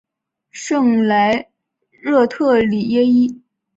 [0.49, 1.49] 圣莱
[1.91, 3.39] 热特里耶伊。